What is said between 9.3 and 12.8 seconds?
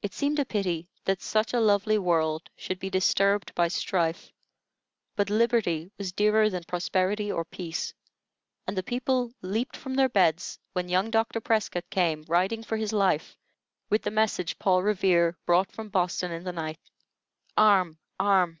leaped from their beds when young Dr. Prescott came, riding for